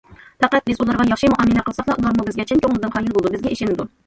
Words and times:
پەقەت 0.43 0.63
بىز 0.69 0.79
ئۇلارغا 0.85 1.05
ياخشى 1.11 1.29
مۇئامىلە 1.33 1.65
قىلساقلا، 1.67 1.99
ئۇلارمۇ 2.01 2.27
بىزگە 2.31 2.47
چىن 2.53 2.65
كۆڭلىدىن 2.65 2.97
قايىل 2.97 3.13
بولىدۇ، 3.21 3.35
بىزگە 3.37 3.55
ئىشىنىدۇ. 3.57 3.89